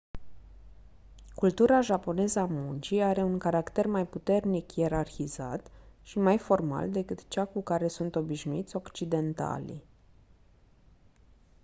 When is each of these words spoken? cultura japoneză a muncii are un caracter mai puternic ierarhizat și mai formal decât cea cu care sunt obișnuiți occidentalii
cultura 1.35 1.81
japoneză 1.81 2.39
a 2.39 2.45
muncii 2.45 3.01
are 3.03 3.23
un 3.23 3.37
caracter 3.37 3.85
mai 3.85 4.07
puternic 4.07 4.75
ierarhizat 4.75 5.71
și 6.01 6.19
mai 6.19 6.37
formal 6.37 6.91
decât 6.91 7.27
cea 7.27 7.45
cu 7.45 7.61
care 7.63 7.87
sunt 7.87 8.15
obișnuiți 8.15 8.75
occidentalii 8.75 9.83